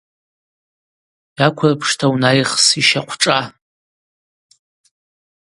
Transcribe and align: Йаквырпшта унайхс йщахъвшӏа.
Йаквырпшта 1.39 2.05
унайхс 2.13 2.65
йщахъвшӏа. 2.79 3.39